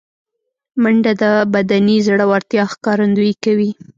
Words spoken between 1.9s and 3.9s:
زړورتیا ښکارندویي کوي